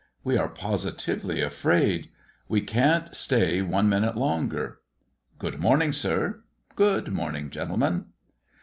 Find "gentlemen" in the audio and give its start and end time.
7.51-8.05